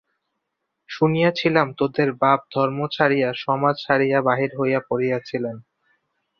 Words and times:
শুনিয়াছিলাম 0.89 1.67
তোদের 1.79 2.09
বাপ 2.21 2.39
ধর্ম 2.53 2.79
ছাড়িয়া, 2.87 3.29
সমাজ 3.43 3.75
ছাড়িয়া 3.85 4.19
বাহির 4.21 4.51
হইয়া 4.59 4.79
পড়িয়াছিলেন। 4.89 5.55